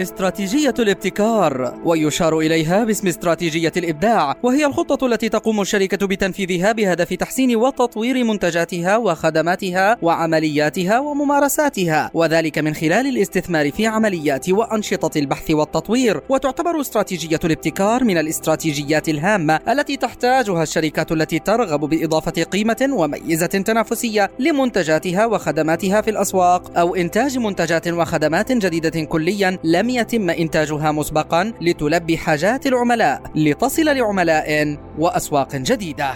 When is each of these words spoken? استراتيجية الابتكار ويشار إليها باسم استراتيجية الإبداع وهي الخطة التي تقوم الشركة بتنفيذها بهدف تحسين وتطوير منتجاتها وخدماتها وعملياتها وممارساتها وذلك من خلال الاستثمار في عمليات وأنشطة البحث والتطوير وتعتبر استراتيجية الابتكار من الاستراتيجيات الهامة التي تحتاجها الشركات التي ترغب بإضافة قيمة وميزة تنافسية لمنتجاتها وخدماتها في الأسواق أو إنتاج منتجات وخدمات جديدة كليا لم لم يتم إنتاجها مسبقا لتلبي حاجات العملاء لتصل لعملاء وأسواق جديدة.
استراتيجية 0.00 0.74
الابتكار 0.78 1.80
ويشار 1.84 2.38
إليها 2.38 2.84
باسم 2.84 3.08
استراتيجية 3.08 3.72
الإبداع 3.76 4.34
وهي 4.42 4.66
الخطة 4.66 5.06
التي 5.06 5.28
تقوم 5.28 5.60
الشركة 5.60 6.06
بتنفيذها 6.06 6.72
بهدف 6.72 7.14
تحسين 7.14 7.56
وتطوير 7.56 8.24
منتجاتها 8.24 8.96
وخدماتها 8.96 9.96
وعملياتها 10.02 10.98
وممارساتها 11.00 12.10
وذلك 12.14 12.58
من 12.58 12.74
خلال 12.74 13.06
الاستثمار 13.06 13.70
في 13.70 13.86
عمليات 13.86 14.50
وأنشطة 14.50 15.18
البحث 15.18 15.50
والتطوير 15.50 16.20
وتعتبر 16.28 16.80
استراتيجية 16.80 17.40
الابتكار 17.44 18.04
من 18.04 18.18
الاستراتيجيات 18.18 19.08
الهامة 19.08 19.60
التي 19.68 19.96
تحتاجها 19.96 20.62
الشركات 20.62 21.12
التي 21.12 21.38
ترغب 21.38 21.80
بإضافة 21.80 22.42
قيمة 22.42 22.88
وميزة 22.92 23.46
تنافسية 23.46 24.30
لمنتجاتها 24.38 25.26
وخدماتها 25.26 26.00
في 26.00 26.10
الأسواق 26.10 26.78
أو 26.78 26.94
إنتاج 26.94 27.38
منتجات 27.38 27.88
وخدمات 27.88 28.52
جديدة 28.52 29.04
كليا 29.04 29.58
لم 29.64 29.87
لم 29.88 29.94
يتم 29.94 30.30
إنتاجها 30.30 30.92
مسبقا 30.92 31.52
لتلبي 31.60 32.18
حاجات 32.18 32.66
العملاء 32.66 33.22
لتصل 33.34 33.84
لعملاء 33.84 34.78
وأسواق 34.98 35.56
جديدة. 35.56 36.14